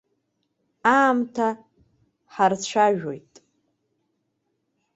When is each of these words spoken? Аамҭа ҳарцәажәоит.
Аамҭа 0.95 1.47
ҳарцәажәоит. 2.33 3.33